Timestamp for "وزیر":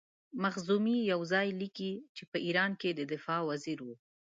3.49-3.77